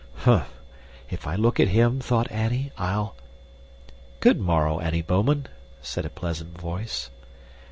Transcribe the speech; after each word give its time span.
Humph! 0.25 0.47
if 1.11 1.27
I 1.27 1.35
look 1.35 1.59
at 1.59 1.67
him, 1.67 1.99
thought 1.99 2.31
Annie, 2.31 2.71
I'll 2.75 3.15
"Good 4.19 4.39
morrow, 4.39 4.79
Annie 4.79 5.03
Bouman," 5.03 5.45
said 5.83 6.05
a 6.05 6.09
pleasant 6.09 6.59
voice. 6.59 7.11